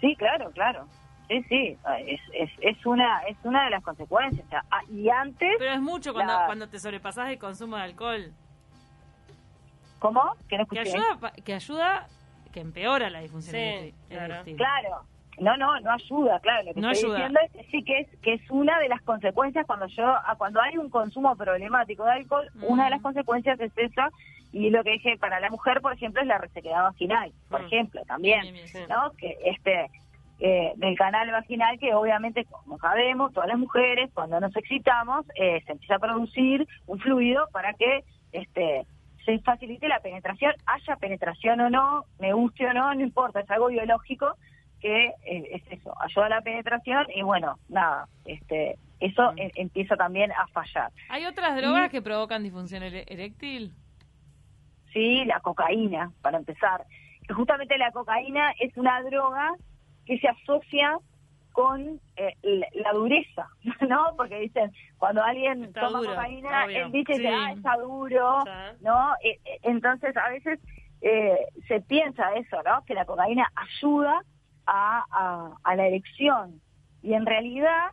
Sí, 0.00 0.14
claro, 0.16 0.50
claro. 0.50 0.86
Sí, 1.28 1.42
sí, 1.48 1.76
es, 2.06 2.20
es, 2.32 2.50
es 2.60 2.86
una 2.86 3.20
es 3.28 3.36
una 3.44 3.64
de 3.64 3.70
las 3.70 3.82
consecuencias. 3.82 4.46
O 4.46 4.48
sea, 4.48 4.64
ah, 4.70 4.80
y 4.90 5.08
antes, 5.10 5.56
Pero 5.58 5.72
es 5.72 5.80
mucho 5.80 6.12
cuando, 6.14 6.32
La- 6.32 6.46
cuando 6.46 6.68
te 6.68 6.78
sobrepasas 6.78 7.28
el 7.30 7.38
consumo 7.38 7.76
de 7.76 7.82
alcohol. 7.82 8.32
¿cómo? 9.98 10.34
Que 10.48 10.58
no 10.58 10.66
Que 10.66 10.80
ayuda, 10.80 11.32
que 11.44 11.54
ayuda, 11.54 12.06
que 12.52 12.60
empeora 12.60 13.10
la 13.10 13.20
disfunción 13.20 13.54
Sí, 13.56 13.94
eréctil. 14.10 14.56
claro. 14.56 14.84
Claro. 14.90 15.02
No, 15.40 15.56
no, 15.56 15.78
no 15.80 15.92
ayuda, 15.92 16.40
claro. 16.40 16.64
Lo 16.66 16.74
que 16.74 16.80
No 16.80 16.90
estoy 16.90 17.10
ayuda. 17.12 17.18
diciendo 17.28 17.40
es 17.44 17.52
que 17.52 17.70
sí 17.70 17.84
que 17.84 17.98
es 18.00 18.08
que 18.22 18.34
es 18.34 18.50
una 18.50 18.78
de 18.80 18.88
las 18.88 19.00
consecuencias 19.02 19.66
cuando 19.66 19.86
yo 19.86 20.04
ah, 20.06 20.34
cuando 20.36 20.60
hay 20.60 20.76
un 20.76 20.90
consumo 20.90 21.36
problemático 21.36 22.04
de 22.04 22.12
alcohol, 22.12 22.48
una 22.62 22.84
de 22.84 22.90
las 22.90 23.02
consecuencias 23.02 23.58
es 23.60 23.72
esa 23.76 24.10
y 24.52 24.70
lo 24.70 24.82
que 24.82 24.92
dije 24.92 25.16
para 25.18 25.38
la 25.40 25.50
mujer, 25.50 25.80
por 25.80 25.92
ejemplo, 25.92 26.22
es 26.22 26.26
la 26.26 26.38
resequedad 26.38 26.82
vaginal, 26.84 27.30
por 27.50 27.62
Mm. 27.62 27.66
ejemplo, 27.66 28.02
también. 28.06 28.40
Bien, 28.40 28.54
bien, 28.54 28.68
Sí. 28.68 28.78
¿no? 28.88 29.12
Que 29.12 29.36
este 29.44 29.90
eh, 30.40 30.72
del 30.76 30.96
canal 30.96 31.30
vaginal 31.30 31.78
que 31.78 31.94
obviamente 31.94 32.44
como 32.44 32.78
sabemos 32.78 33.32
todas 33.32 33.48
las 33.48 33.58
mujeres 33.58 34.10
cuando 34.14 34.38
nos 34.40 34.54
excitamos 34.56 35.26
eh, 35.34 35.60
se 35.66 35.72
empieza 35.72 35.96
a 35.96 35.98
producir 35.98 36.66
un 36.86 36.98
fluido 37.00 37.48
para 37.52 37.74
que 37.74 38.04
este 38.32 38.86
se 39.24 39.38
facilite 39.40 39.88
la 39.88 40.00
penetración 40.00 40.52
haya 40.66 40.96
penetración 40.96 41.60
o 41.60 41.70
no 41.70 42.04
me 42.20 42.32
guste 42.32 42.66
o 42.66 42.72
no 42.72 42.94
no 42.94 43.00
importa 43.00 43.40
es 43.40 43.50
algo 43.50 43.66
biológico 43.68 44.36
que 44.80 45.06
eh, 45.06 45.48
es 45.52 45.62
eso 45.80 45.92
ayuda 46.00 46.26
a 46.26 46.28
la 46.28 46.40
penetración 46.40 47.06
y 47.14 47.22
bueno 47.22 47.56
nada 47.68 48.06
este 48.24 48.76
eso 49.00 49.32
Mm. 49.32 49.38
eh, 49.38 49.50
empieza 49.56 49.96
también 49.96 50.30
a 50.32 50.46
fallar 50.48 50.90
¿Hay 51.08 51.26
otras 51.26 51.56
drogas 51.56 51.90
que 51.90 52.00
provocan 52.02 52.42
disfunción 52.42 52.82
eréctil? 52.84 53.72
Sí, 54.92 55.24
la 55.26 55.40
cocaína, 55.40 56.10
para 56.22 56.38
empezar. 56.38 56.84
Justamente 57.28 57.76
la 57.76 57.92
cocaína 57.92 58.52
es 58.58 58.74
una 58.76 59.02
droga 59.02 59.52
que 60.08 60.18
se 60.18 60.26
asocia 60.28 60.98
con 61.52 62.00
eh, 62.16 62.34
la, 62.74 62.92
dureza, 62.92 63.48
¿no? 63.88 64.14
Porque 64.16 64.38
dicen, 64.40 64.72
cuando 64.96 65.22
alguien 65.22 65.64
Está 65.64 65.82
toma 65.82 65.98
duro, 65.98 66.10
cocaína, 66.10 66.64
obvio. 66.64 66.86
él 66.86 66.92
dice, 66.92 67.14
Sí. 67.16 67.26
ah, 67.26 67.52
está 67.52 67.76
duro. 67.76 68.38
¿no? 68.80 69.12
Eh, 69.22 69.38
eh, 69.44 69.58
entonces, 69.62 70.16
a 70.16 70.28
veces 70.30 70.58
eh, 71.02 71.38
se 71.68 71.80
piensa 71.82 72.32
eso, 72.34 72.62
¿no? 72.64 72.84
Que 72.86 72.94
la 72.94 73.04
cocaína 73.04 73.46
ayuda 73.54 74.22
a, 74.66 75.04
a, 75.10 75.52
a 75.62 75.76
la 75.76 75.86
erección. 75.86 76.60
Y 77.02 77.14
en 77.14 77.26
realidad 77.26 77.90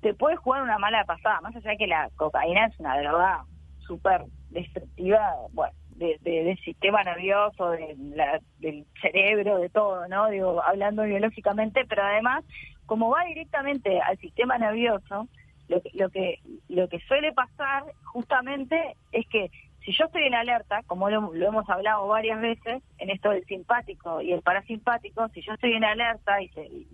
te 0.00 0.14
puede 0.14 0.36
jugar 0.36 0.62
una 0.62 0.78
mala 0.78 1.04
pasada, 1.04 1.40
más 1.40 1.54
allá 1.56 1.70
de 1.70 1.76
que 1.76 1.86
la 1.86 2.10
cocaína 2.16 2.66
es 2.66 2.78
una 2.80 2.98
droga 3.00 3.44
súper 3.86 4.24
destructiva, 4.50 5.32
bueno, 5.52 5.74
de, 6.02 6.18
de- 6.20 6.44
del 6.44 6.58
sistema 6.58 7.02
nervioso, 7.04 7.70
de 7.70 7.94
la- 8.14 8.40
del 8.58 8.84
cerebro, 9.00 9.58
de 9.58 9.68
todo, 9.70 10.06
¿no? 10.08 10.28
Digo, 10.28 10.62
hablando 10.62 11.04
biológicamente, 11.04 11.84
pero 11.88 12.02
además, 12.02 12.44
como 12.86 13.10
va 13.10 13.24
directamente 13.24 14.00
al 14.00 14.18
sistema 14.18 14.58
nervioso, 14.58 15.28
lo 15.68 15.80
que, 15.80 15.90
lo 15.94 16.10
que, 16.10 16.38
lo 16.68 16.88
que 16.88 16.98
suele 17.00 17.32
pasar 17.32 17.84
justamente 18.04 18.96
es 19.12 19.26
que 19.28 19.50
si 19.84 19.92
yo 19.92 20.04
estoy 20.04 20.24
en 20.24 20.34
alerta, 20.34 20.82
como 20.86 21.10
lo, 21.10 21.32
lo 21.34 21.46
hemos 21.48 21.68
hablado 21.68 22.06
varias 22.06 22.40
veces, 22.40 22.82
en 22.98 23.10
esto 23.10 23.30
del 23.30 23.44
simpático 23.46 24.20
y 24.20 24.32
el 24.32 24.42
parasimpático, 24.42 25.28
si 25.30 25.40
yo 25.42 25.54
estoy 25.54 25.72
en 25.74 25.84
alerta 25.84 26.40
y 26.40 26.48
se, 26.50 26.64
y 26.66 26.86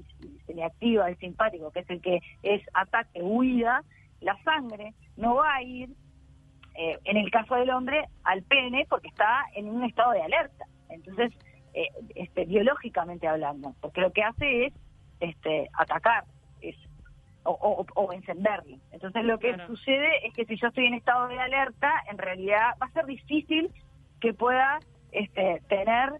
se 0.46 0.54
me 0.54 0.64
activa 0.64 1.08
el 1.08 1.18
simpático, 1.18 1.70
que 1.70 1.80
es 1.80 1.90
el 1.90 2.00
que 2.00 2.20
es 2.42 2.62
ataque, 2.72 3.20
huida, 3.22 3.82
la 4.20 4.36
sangre 4.42 4.94
no 5.16 5.34
va 5.36 5.54
a 5.56 5.62
ir, 5.62 5.90
eh, 6.78 6.96
en 7.04 7.16
el 7.16 7.30
caso 7.30 7.56
del 7.56 7.70
hombre, 7.70 8.04
al 8.22 8.42
pene 8.44 8.86
porque 8.88 9.08
está 9.08 9.44
en 9.54 9.68
un 9.68 9.82
estado 9.84 10.12
de 10.12 10.22
alerta. 10.22 10.64
Entonces, 10.88 11.32
eh, 11.74 11.88
este, 12.14 12.44
biológicamente 12.44 13.26
hablando, 13.26 13.74
porque 13.80 14.00
lo 14.00 14.12
que 14.12 14.22
hace 14.22 14.66
es 14.66 14.72
este, 15.20 15.68
atacar, 15.74 16.24
es 16.60 16.76
o, 17.42 17.50
o, 17.52 17.86
o 18.00 18.12
encenderlo. 18.12 18.76
Entonces 18.92 19.24
lo 19.24 19.38
que 19.38 19.54
Claro. 19.54 19.66
sucede 19.66 20.26
es 20.26 20.32
que 20.34 20.44
si 20.44 20.56
yo 20.56 20.68
estoy 20.68 20.86
en 20.86 20.94
estado 20.94 21.26
de 21.28 21.38
alerta, 21.40 21.92
en 22.10 22.18
realidad 22.18 22.74
va 22.80 22.86
a 22.86 22.92
ser 22.92 23.06
difícil 23.06 23.70
que 24.20 24.32
pueda 24.34 24.78
este, 25.12 25.60
tener 25.68 26.12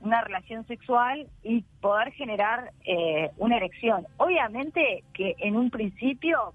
una 0.00 0.20
relación 0.20 0.66
sexual 0.66 1.28
y 1.42 1.62
poder 1.80 2.12
generar 2.12 2.72
eh, 2.84 3.30
una 3.38 3.56
erección. 3.56 4.06
Obviamente 4.18 5.02
que 5.14 5.34
en 5.38 5.56
un 5.56 5.70
principio 5.70 6.52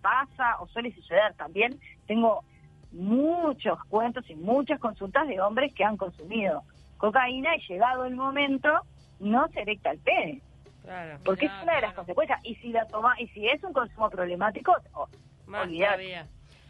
pasa 0.00 0.56
o 0.60 0.66
suele 0.68 0.92
suceder 0.94 1.34
también. 1.34 1.78
Tengo 2.06 2.42
muchos 2.92 3.82
cuentos 3.84 4.28
y 4.28 4.34
muchas 4.34 4.80
consultas 4.80 5.28
de 5.28 5.40
hombres 5.40 5.72
que 5.74 5.84
han 5.84 5.96
consumido 5.96 6.62
cocaína 6.98 7.56
y 7.56 7.60
llegado 7.68 8.04
el 8.04 8.16
momento 8.16 8.68
no 9.20 9.48
se 9.48 9.60
erecta 9.60 9.90
el 9.92 9.98
pene 10.00 10.40
Claro. 10.82 11.18
porque 11.24 11.46
es 11.46 11.52
una 11.62 11.74
de 11.76 11.80
las 11.82 11.92
claro. 11.92 11.94
consecuencias 11.96 12.40
y 12.42 12.54
si 12.56 12.68
la 12.70 12.86
toma 12.86 13.14
y 13.20 13.28
si 13.28 13.46
es 13.46 13.62
un 13.62 13.72
consumo 13.72 14.10
problemático 14.10 14.74
o- 14.94 15.08
Más 15.46 15.64
olvidate. 15.66 15.86
todavía. 15.86 16.26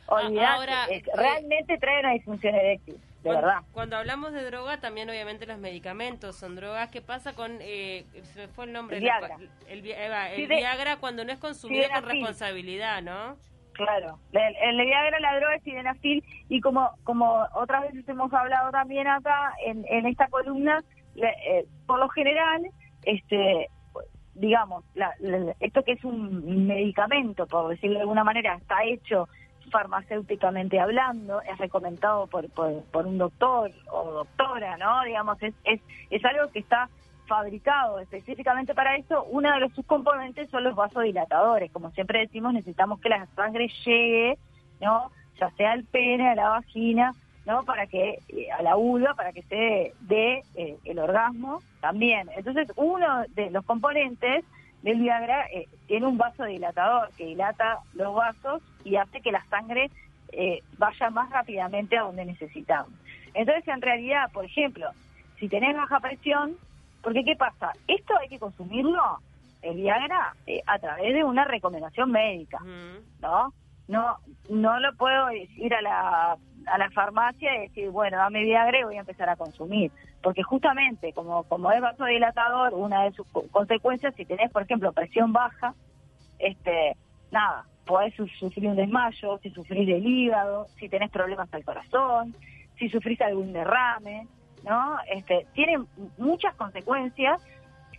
olvidate, 0.09 0.47
ahora, 0.47 0.85
es- 0.87 1.07
eh, 1.07 1.11
realmente 1.17 1.79
trae 1.79 2.01
una 2.01 2.13
disfunción 2.13 2.55
eréctil 2.55 2.97
de 3.23 3.29
Cuando, 3.29 3.47
verdad 3.47 3.63
cuando 3.73 3.97
hablamos 3.97 4.33
de 4.33 4.45
droga, 4.45 4.81
también 4.81 5.11
obviamente 5.11 5.47
los 5.47 5.59
medicamentos 5.59 6.37
son 6.37 6.57
drogas. 6.57 6.91
¿Qué 6.91 7.03
pasa 7.03 7.35
con, 7.35 7.59
eh, 7.61 8.07
se 8.23 8.41
me 8.41 8.49
fue 8.49 8.65
el 8.65 8.73
nombre? 8.73 8.97
El 8.97 9.03
Viagra. 9.03 9.37
El, 9.69 9.83
vi- 9.83 9.93
Eva, 9.93 10.31
el 10.31 10.37
Sí, 10.37 10.47
Viagra 10.47 10.97
cuando 10.97 11.25
no 11.25 11.33
es 11.33 11.39
consumido 11.39 11.85
con 11.93 12.05
responsabilidad, 12.09 13.03
¿no? 13.03 13.37
Claro, 13.75 14.19
el, 14.33 14.57
el 14.81 14.87
Viagra, 14.87 15.21
la 15.21 15.37
droga 15.39 15.55
es 15.57 15.63
sildenafil 15.63 16.25
y 16.49 16.61
como 16.61 16.91
como 17.05 17.47
otras 17.55 17.83
veces 17.83 18.07
hemos 18.09 18.33
hablado 18.33 18.71
también 18.71 19.07
acá 19.07 19.53
en, 19.65 19.85
en 19.89 20.07
esta 20.07 20.27
columna, 20.29 20.83
le- 21.15 21.29
eh, 21.47 21.67
por 21.87 21.99
lo 21.99 22.09
general, 22.11 22.63
este, 23.05 23.69
digamos, 24.35 24.85
la- 24.95 25.15
la- 25.21 25.55
esto 25.61 25.83
que 25.83 25.93
es 25.93 26.05
un 26.05 26.67
medicamento, 26.67 27.47
por 27.47 27.69
decirlo 27.69 27.97
de 27.97 28.03
alguna 28.03 28.25
manera, 28.25 28.55
está 28.57 28.83
hecho 28.85 29.29
farmacéuticamente 29.71 30.79
hablando, 30.79 31.41
es 31.43 31.57
recomendado 31.59 32.27
por, 32.27 32.51
por, 32.51 32.83
por 32.85 33.07
un 33.07 33.19
doctor 33.19 33.71
o 33.91 34.11
doctora, 34.13 34.77
¿no? 34.77 35.03
Digamos, 35.05 35.43
es, 35.43 35.55
es, 35.65 35.81
es 36.11 36.25
algo 36.25 36.51
que 36.51 36.59
está 36.59 36.89
fabricado 37.31 38.01
específicamente 38.01 38.75
para 38.75 38.97
eso, 38.97 39.25
uno 39.31 39.53
de 39.53 39.61
los 39.61 39.73
subcomponentes 39.75 40.51
son 40.51 40.65
los 40.65 40.75
vasodilatadores. 40.75 41.71
Como 41.71 41.93
siempre 41.93 42.19
decimos, 42.19 42.53
necesitamos 42.53 43.01
que 43.01 43.09
la 43.09 43.25
sangre 43.37 43.71
llegue, 43.85 44.37
¿no? 44.81 45.13
Ya 45.41 45.49
sea 45.51 45.71
al 45.71 45.85
pene, 45.85 46.29
a 46.29 46.35
la 46.35 46.49
vagina, 46.49 47.15
¿no? 47.47 47.63
Para 47.63 47.87
que, 47.87 48.19
eh, 48.31 48.51
a 48.51 48.63
la 48.63 48.75
vulva, 48.75 49.15
para 49.15 49.33
que 49.33 49.43
se 49.43 49.95
dé 50.01 50.43
eh, 50.57 50.77
el 50.85 50.99
orgasmo 50.99 51.63
también. 51.81 52.29
Entonces, 52.37 52.67
uno 52.75 53.23
de 53.29 53.51
los 53.51 53.65
componentes 53.65 54.45
del 54.83 55.01
Viagra 55.01 55.47
eh, 55.53 55.69
tiene 55.87 56.07
un 56.07 56.19
vasodilatador 56.19 57.11
que 57.17 57.27
dilata 57.27 57.81
los 57.95 58.15
vasos 58.15 58.63
y 58.85 58.97
hace 58.97 59.21
que 59.21 59.33
la 59.33 59.45
sangre 59.47 59.91
eh, 60.33 60.63
vaya 60.79 61.11
más 61.11 61.31
rápidamente 61.31 61.99
a 61.99 62.03
donde 62.03 62.25
necesitamos. 62.25 62.93
Entonces, 63.35 63.67
en 63.69 63.83
realidad, 63.83 64.31
por 64.33 64.45
ejemplo, 64.45 64.91
si 65.39 65.49
tenés 65.49 65.77
baja 65.77 66.01
presión, 66.01 66.57
porque 67.03 67.25
¿qué 67.25 67.37
pasa? 67.37 67.73
Esto 67.87 68.15
hay 68.19 68.29
que 68.29 68.39
consumirlo, 68.39 69.19
el 69.63 69.77
Viagra, 69.77 70.35
eh, 70.47 70.63
a 70.67 70.79
través 70.79 71.13
de 71.15 71.25
una 71.25 71.45
recomendación 71.45 72.11
médica, 72.11 72.59
Ujú. 72.63 73.05
¿no? 73.21 73.53
No 73.91 74.19
no 74.49 74.79
lo 74.81 74.95
puedo 74.95 75.31
ir 75.33 75.75
a 75.75 75.83
la, 75.83 76.37
a 76.67 76.79
la 76.79 76.91
farmacia 76.91 77.57
y 77.57 77.61
decir, 77.63 77.91
bueno, 77.91 78.17
dame 78.19 78.43
Viagra 78.45 78.79
y 78.79 78.85
voy 78.85 78.97
a 78.97 79.01
empezar 79.01 79.29
a 79.29 79.37
consumir. 79.37 79.91
Porque 80.23 80.43
justamente, 80.43 81.13
como, 81.13 81.45
como 81.45 81.71
es 81.73 81.81
vasodilatador, 81.81 82.75
una 82.75 83.05
de 83.05 83.13
sus 83.13 83.27
co- 83.29 83.49
consecuencias, 83.51 84.15
si 84.17 84.25
tenés, 84.27 84.51
por 84.53 84.63
ejemplo, 84.63 84.93
presión 84.93 85.33
baja, 85.33 85.75
este 86.39 86.97
nada, 87.31 87.65
podés 87.85 88.15
su- 88.15 88.27
sufrir 88.29 88.69
un 88.69 88.77
desmayo, 88.77 89.39
si 89.43 89.51
sufrís 89.51 89.87
del 89.87 90.07
hígado, 90.07 90.69
si 90.79 90.89
tenés 90.89 91.11
problemas 91.11 91.53
al 91.53 91.65
corazón, 91.65 92.35
si 92.79 92.89
sufrís 92.89 93.21
algún 93.21 93.53
derrame, 93.53 94.29
¿no? 94.63 94.99
Este, 95.09 95.47
tiene 95.53 95.79
muchas 96.17 96.55
consecuencias, 96.57 97.39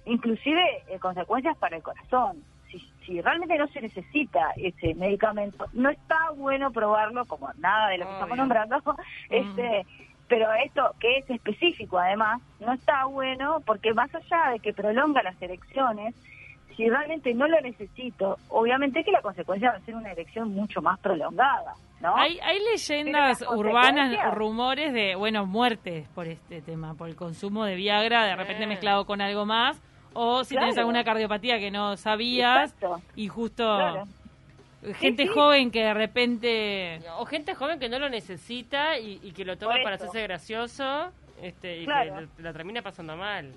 inclusive 0.06 0.62
eh, 0.88 1.00
consecuencias 1.00 1.58
para 1.58 1.78
el 1.78 1.84
corazón. 1.84 2.44
Si, 3.06 3.20
realmente 3.22 3.58
no 3.58 3.68
se 3.68 3.82
necesita 3.82 4.52
ese 4.56 4.94
medicamento, 4.96 5.66
no 5.74 5.90
está 5.90 6.32
bueno 6.36 6.72
probarlo 6.72 7.26
como 7.26 7.50
nada 7.58 7.90
de 7.90 7.98
lo 7.98 8.06
que 8.06 8.14
estamos 8.14 8.38
nombrando, 8.38 8.82
este, 9.30 9.86
pero 10.28 10.52
esto 10.54 10.96
que 11.00 11.18
es 11.18 11.30
específico 11.30 12.00
además, 12.00 12.42
no 12.60 12.74
está 12.74 13.06
bueno 13.06 13.62
porque 13.66 13.94
más 13.94 14.14
allá 14.16 14.52
de 14.52 14.60
que 14.60 14.74
prolonga 14.74 15.22
las 15.24 15.42
elecciones, 15.42 16.16
si 16.76 16.90
realmente 16.90 17.34
no 17.34 17.48
lo 17.48 17.60
necesito, 17.62 18.38
obviamente 18.50 19.04
que 19.04 19.12
la 19.12 19.22
consecuencia 19.22 19.72
va 19.72 19.78
a 19.78 19.82
ser 19.82 19.96
una 19.96 20.12
elección 20.12 20.54
mucho 20.54 20.82
más 20.82 21.00
prolongada, 21.00 21.74
¿no? 22.00 22.16
Hay, 22.16 22.40
hay 22.40 22.60
leyendas 22.72 23.42
urbanas, 23.42 24.34
rumores 24.34 24.94
de, 24.94 25.16
bueno, 25.16 25.46
muertes 25.46 26.08
por 26.10 26.28
este 26.28 26.62
tema, 26.62 26.94
por 26.96 27.10
el 27.10 27.16
consumo 27.16 27.66
de 27.66 27.76
Viagra, 27.76 28.26
de 28.26 28.36
repente 28.36 28.68
mezclado 28.68 29.06
con 29.06 29.22
algo 29.22 29.46
más, 29.46 29.82
o 30.14 30.44
si 30.44 30.56
Claro. 30.56 30.68
tenés 30.68 30.78
alguna 30.80 31.04
cardiopatía 31.04 31.60
que 31.60 31.72
no 31.72 31.98
sabías 31.98 32.72
Exacto. 32.74 33.02
y 33.16 33.28
justo 33.28 33.64
Claro. 33.64 34.08
gente 35.00 35.24
sí. 35.24 35.30
joven 35.30 35.72
que 35.72 35.84
de 35.84 35.94
repente... 35.94 37.02
O 37.18 37.26
gente 37.26 37.54
joven 37.56 37.80
que 37.80 37.90
no 37.90 38.00
lo 38.00 38.10
necesita 38.10 38.98
y, 38.98 39.20
y 39.24 39.32
que 39.32 39.46
lo 39.46 39.58
toma 39.58 39.76
para 39.84 39.96
hacerse 39.96 40.22
gracioso 40.24 41.12
este, 41.42 41.80
y 41.80 41.86
Claro. 41.86 42.16
que 42.16 42.22
la, 42.22 42.28
la 42.50 42.54
termina 42.54 42.82
pasando 42.82 43.16
mal. 43.16 43.52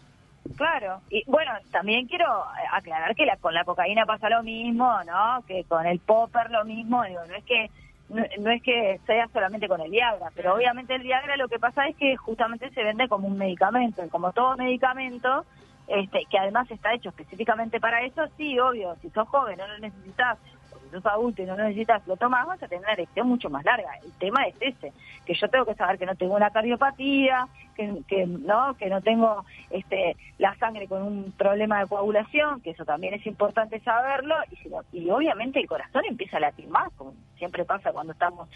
Claro, 0.56 1.00
y 1.08 1.24
bueno, 1.26 1.52
también 1.70 2.06
quiero 2.06 2.26
eh, 2.26 2.66
aclarar 2.70 3.14
que 3.14 3.24
la, 3.24 3.38
con 3.38 3.54
la 3.54 3.64
cocaína 3.64 4.04
pasa 4.04 4.28
lo 4.28 4.42
mismo, 4.42 4.92
¿no? 5.04 5.42
Que 5.46 5.64
con 5.64 5.86
el 5.86 5.98
popper 6.00 6.50
lo 6.50 6.66
mismo, 6.66 7.02
digo, 7.04 7.20
no 7.26 7.34
es 7.34 7.44
que 7.44 7.70
no, 8.10 8.22
no 8.40 8.50
es 8.50 8.62
que 8.62 9.00
sea 9.06 9.26
solamente 9.32 9.66
con 9.68 9.80
el 9.80 9.90
Viagra, 9.90 10.30
pero 10.34 10.54
obviamente 10.54 10.94
el 10.96 11.02
Viagra 11.02 11.38
lo 11.38 11.48
que 11.48 11.58
pasa 11.58 11.86
es 11.88 11.96
que 11.96 12.16
justamente 12.16 12.68
se 12.72 12.84
vende 12.84 13.08
como 13.08 13.26
un 13.26 13.38
medicamento, 13.38 14.04
y 14.04 14.10
como 14.10 14.32
todo 14.34 14.54
medicamento, 14.58 15.46
este, 15.86 16.24
que 16.30 16.38
además 16.38 16.70
está 16.70 16.94
hecho 16.94 17.10
específicamente 17.10 17.80
para 17.80 18.02
eso, 18.02 18.22
sí, 18.36 18.58
obvio, 18.58 18.96
si 19.02 19.10
sos 19.10 19.28
joven 19.28 19.58
no 19.58 19.66
lo 19.66 19.78
necesitas, 19.78 20.38
o 20.72 20.78
si 20.78 20.90
sos 20.90 21.06
adulto 21.06 21.42
y 21.42 21.46
no 21.46 21.56
lo 21.56 21.64
necesitas, 21.64 22.06
lo 22.06 22.16
tomas, 22.16 22.46
vas 22.46 22.62
a 22.62 22.68
tener 22.68 22.84
una 22.84 22.92
erección 22.92 23.28
mucho 23.28 23.50
más 23.50 23.64
larga. 23.64 23.90
El 24.02 24.12
tema 24.12 24.46
es 24.46 24.54
ese, 24.60 24.92
que 25.26 25.34
yo 25.34 25.48
tengo 25.48 25.66
que 25.66 25.74
saber 25.74 25.98
que 25.98 26.06
no 26.06 26.14
tengo 26.14 26.34
una 26.34 26.50
cardiopatía, 26.50 27.48
que, 27.74 28.26
no 28.26 28.74
que 28.78 28.88
no 28.88 29.00
tengo 29.02 29.44
este 29.70 30.16
la 30.38 30.54
sangre 30.56 30.86
con 30.86 31.02
un 31.02 31.32
problema 31.32 31.80
de 31.80 31.86
coagulación, 31.86 32.60
que 32.60 32.70
eso 32.70 32.84
también 32.84 33.14
es 33.14 33.26
importante 33.26 33.80
saberlo, 33.80 34.36
y, 34.50 34.56
si 34.56 34.70
y 34.92 35.10
obviamente 35.10 35.60
el 35.60 35.66
corazón 35.66 36.02
empieza 36.08 36.38
a 36.38 36.40
latir 36.40 36.68
más, 36.68 36.92
como 36.94 37.14
siempre 37.36 37.64
pasa 37.64 37.92
cuando 37.92 38.12
estamos 38.12 38.48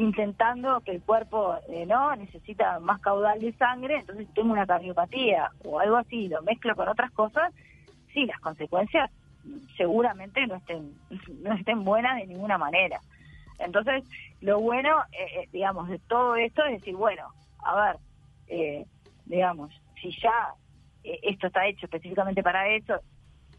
intentando 0.00 0.80
que 0.80 0.92
el 0.92 1.02
cuerpo 1.02 1.56
eh, 1.68 1.84
no 1.84 2.16
necesita 2.16 2.80
más 2.80 3.00
caudal 3.00 3.38
de 3.38 3.52
sangre, 3.52 3.98
entonces 3.98 4.26
tengo 4.34 4.52
una 4.52 4.66
cardiopatía 4.66 5.50
o 5.64 5.78
algo 5.78 5.96
así, 5.96 6.28
lo 6.28 6.40
mezclo 6.42 6.74
con 6.74 6.88
otras 6.88 7.10
cosas, 7.10 7.52
sí, 8.12 8.24
las 8.24 8.40
consecuencias 8.40 9.10
seguramente 9.76 10.46
no 10.46 10.56
estén, 10.56 10.94
no 11.42 11.52
estén 11.54 11.84
buenas 11.84 12.16
de 12.16 12.26
ninguna 12.26 12.56
manera. 12.56 13.00
Entonces, 13.58 14.02
lo 14.40 14.58
bueno, 14.58 15.02
eh, 15.12 15.42
eh, 15.42 15.48
digamos, 15.52 15.88
de 15.88 15.98
todo 15.98 16.34
esto 16.34 16.64
es 16.64 16.80
decir, 16.80 16.96
bueno, 16.96 17.28
a 17.58 17.74
ver, 17.74 17.96
eh, 18.48 18.86
digamos, 19.26 19.70
si 20.00 20.18
ya 20.18 20.54
eh, 21.04 21.20
esto 21.22 21.48
está 21.48 21.66
hecho 21.66 21.84
específicamente 21.84 22.42
para 22.42 22.68
eso 22.68 23.00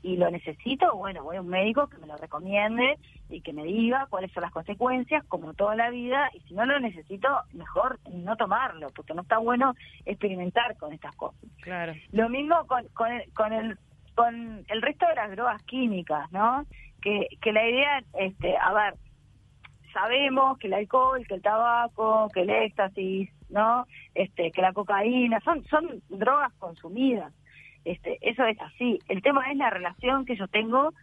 y 0.04 0.18
lo 0.18 0.32
necesito, 0.32 0.96
bueno, 0.96 1.24
voy 1.24 1.38
a 1.38 1.42
un 1.42 1.48
médico 1.48 1.88
que 1.88 1.98
me 1.98 2.08
lo 2.08 2.18
recomiende 2.18 2.98
y 3.30 3.42
que 3.42 3.54
me 3.54 3.64
diga 3.64 4.08
cuáles 4.10 4.32
son 4.32 4.42
las 4.42 4.52
consecuencias, 4.52 5.24
como 5.26 5.54
toda 5.54 5.76
la 5.76 5.90
vida, 5.90 6.30
y 6.34 6.40
si 6.42 6.54
no 6.54 6.66
lo 6.66 6.80
necesito, 6.80 7.28
mejor 7.54 8.00
no 8.12 8.36
tomarlo, 8.36 8.88
porque 8.96 9.14
no 9.14 9.22
está 9.22 9.38
bueno 9.38 9.76
experimentar 10.06 10.76
con 10.78 10.94
estas 10.94 11.16
cosas. 11.16 11.40
Claro. 11.62 11.94
Lo 12.12 12.30
mismo 12.30 12.66
con, 12.68 12.88
con, 12.90 13.12
el, 13.12 13.32
con, 13.34 13.54
el, 13.54 13.78
con 14.16 14.66
el 14.68 14.82
resto 14.82 15.06
de 15.08 15.16
las 15.16 15.32
drogas 15.32 15.62
químicas, 15.64 16.32
¿no? 16.32 16.66
Que, 17.02 17.28
que 17.42 17.52
la 17.52 17.68
idea, 17.68 18.04
este, 18.14 18.58
a 18.58 18.74
ver, 18.74 18.96
sabemos 19.94 20.58
que 20.58 20.68
el 20.68 20.74
alcohol, 20.74 21.26
que 21.28 21.36
el 21.36 21.42
tabaco, 21.42 22.30
que 22.34 22.42
el 22.42 22.50
éxtasis, 22.50 23.30
¿no? 23.50 23.86
Este, 24.16 24.52
que 24.52 24.62
la 24.62 24.74
cocaína, 24.74 25.40
son, 25.42 25.64
son 25.66 26.02
drogas 26.10 26.54
consumidas. 26.54 27.34
Este, 27.86 28.18
eso 28.22 28.46
es 28.46 28.60
así. 28.62 29.00
El 29.08 29.22
tema 29.22 29.50
es 29.52 29.58
la 29.58 29.70
relación 29.70 30.26
que 30.26 30.36
yo 30.36 30.48
tengo 30.48 30.94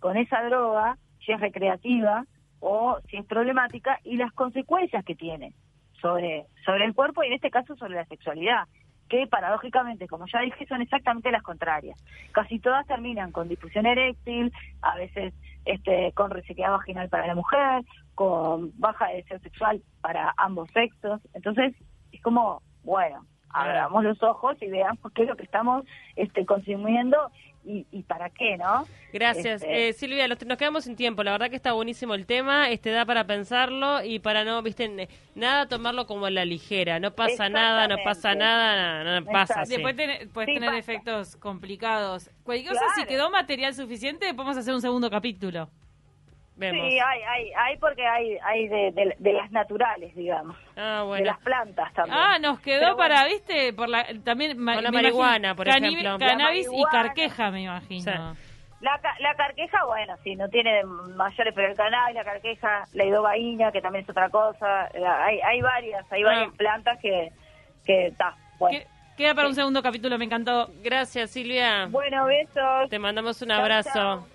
con 0.00 0.16
esa 0.16 0.42
droga, 0.42 0.98
si 1.24 1.32
es 1.32 1.40
recreativa 1.40 2.24
o 2.60 2.98
si 3.08 3.16
es 3.16 3.26
problemática, 3.26 4.00
y 4.04 4.16
las 4.16 4.32
consecuencias 4.32 5.04
que 5.04 5.14
tiene 5.14 5.52
sobre, 6.00 6.46
sobre 6.64 6.84
el 6.84 6.94
cuerpo 6.94 7.22
y 7.22 7.28
en 7.28 7.34
este 7.34 7.50
caso 7.50 7.76
sobre 7.76 7.94
la 7.94 8.04
sexualidad, 8.06 8.66
que 9.08 9.26
paradójicamente, 9.26 10.08
como 10.08 10.26
ya 10.26 10.40
dije, 10.40 10.66
son 10.66 10.82
exactamente 10.82 11.30
las 11.30 11.42
contrarias. 11.42 12.02
Casi 12.32 12.58
todas 12.58 12.86
terminan 12.86 13.30
con 13.30 13.48
difusión 13.48 13.86
eréctil, 13.86 14.52
a 14.82 14.96
veces 14.96 15.32
este, 15.64 16.12
con 16.12 16.30
resequedad 16.30 16.72
vaginal 16.72 17.08
para 17.08 17.26
la 17.26 17.34
mujer, 17.34 17.82
con 18.14 18.72
baja 18.78 19.08
de 19.08 19.16
deseo 19.16 19.38
sexual 19.40 19.82
para 20.00 20.34
ambos 20.36 20.68
sexos. 20.72 21.20
Entonces, 21.34 21.74
es 22.12 22.22
como, 22.22 22.62
bueno, 22.82 23.24
abramos 23.50 24.04
los 24.04 24.22
ojos 24.22 24.56
y 24.60 24.66
veamos 24.66 25.12
qué 25.14 25.22
es 25.22 25.28
lo 25.28 25.36
que 25.36 25.44
estamos 25.44 25.84
este, 26.16 26.44
consumiendo 26.46 27.16
y, 27.64 27.84
y 27.90 28.02
para 28.04 28.30
qué, 28.30 28.56
¿no? 28.56 28.86
Gracias. 29.12 29.62
Este- 29.62 29.88
Eh, 29.88 29.92
Silvia, 29.92 30.28
los- 30.28 30.44
nos 30.46 30.56
quedamos 30.56 30.84
sin 30.84 30.94
tiempo. 30.94 31.24
La 31.24 31.32
verdad 31.32 31.50
que 31.50 31.56
está 31.56 31.72
buenísimo 31.72 32.14
el 32.14 32.24
tema. 32.24 32.70
Este 32.70 32.90
da 32.90 33.04
para 33.04 33.26
pensarlo 33.26 34.04
y 34.04 34.20
para 34.20 34.44
no, 34.44 34.62
viste, 34.62 35.08
nada 35.34 35.66
tomarlo 35.66 36.06
como 36.06 36.26
a 36.26 36.30
la 36.30 36.44
ligera. 36.44 37.00
No 37.00 37.10
pasa 37.12 37.48
nada, 37.48 37.88
no 37.88 37.96
pasa 38.04 38.36
nada, 38.36 39.02
no, 39.02 39.20
no 39.20 39.26
pasa. 39.26 39.64
Después 39.66 39.96
ten- 39.96 40.28
puedes 40.30 40.46
Sí, 40.48 40.54
tener 40.54 40.68
pasa. 40.68 40.78
efectos 40.78 41.36
complicados. 41.36 42.30
Cualquier 42.44 42.72
cosa, 42.74 42.84
si 42.94 43.04
quedó 43.06 43.30
material 43.30 43.74
suficiente, 43.74 44.32
podemos 44.34 44.56
hacer 44.56 44.72
un 44.72 44.80
segundo 44.82 45.10
capítulo. 45.10 45.68
Vemos. 46.58 46.88
Sí, 46.88 46.98
hay, 46.98 47.20
hay, 47.22 47.52
hay 47.54 47.76
porque 47.76 48.06
hay, 48.06 48.38
hay 48.42 48.66
de, 48.68 48.90
de- 48.92 49.14
de 49.18 49.32
las 49.34 49.50
naturales, 49.50 50.14
digamos, 50.14 50.56
Ah, 50.76 51.04
de 51.14 51.24
las 51.24 51.38
plantas 51.40 51.92
también. 51.92 52.16
Ah, 52.18 52.38
nos 52.38 52.60
quedó 52.60 52.80
Pero 52.80 52.96
bueno, 52.96 53.14
para, 53.14 53.26
viste, 53.28 53.72
por 53.74 53.88
la, 53.90 54.06
también 54.24 54.56
Con 54.56 54.64
la 54.66 54.72
imagino, 54.74 54.92
marihuana, 54.92 55.54
por 55.54 55.68
ejemplo. 55.68 56.18
Cannabis 56.18 56.66
y 56.72 56.82
carqueja, 56.90 57.50
me 57.50 57.62
imagino. 57.64 58.34
La, 58.80 58.98
ca- 59.00 59.16
la 59.20 59.34
carqueja, 59.34 59.84
bueno, 59.86 60.14
sí, 60.24 60.34
no 60.36 60.48
tiene 60.48 60.82
mayores, 60.84 61.52
pero 61.54 61.68
el 61.68 61.76
cannabis, 61.76 62.14
la 62.14 62.24
carqueja, 62.24 62.84
la 62.94 63.04
idobaína, 63.04 63.70
que 63.72 63.80
también 63.82 64.04
es 64.04 64.10
otra 64.10 64.28
cosa, 64.30 64.88
la- 64.94 65.24
hay, 65.24 65.40
hay 65.40 65.60
varias, 65.60 66.10
hay 66.10 66.22
Ah. 66.22 66.26
varias 66.26 66.54
plantas 66.54 66.98
que, 67.00 67.32
que 67.84 68.06
está, 68.08 68.34
bueno. 68.58 68.78
Que- 68.78 68.86
Queda 69.16 69.34
para 69.34 69.48
un 69.48 69.54
segundo 69.54 69.82
capítulo, 69.82 70.18
me 70.18 70.26
encantó. 70.26 70.68
Gracias, 70.82 71.30
Silvia. 71.30 71.86
Bueno, 71.88 72.26
besos. 72.26 72.90
Te 72.90 72.98
mandamos 72.98 73.40
un 73.40 73.48
Chau, 73.48 73.60
abrazo. 73.62 73.90
chau. 73.94 74.26